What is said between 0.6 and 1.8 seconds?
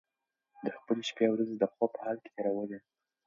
ده خپلې شپې او ورځې د